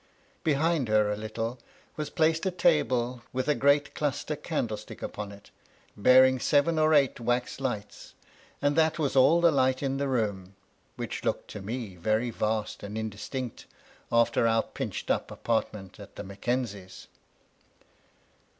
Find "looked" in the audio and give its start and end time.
11.23-11.49